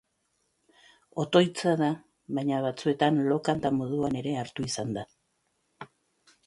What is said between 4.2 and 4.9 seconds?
ere hartu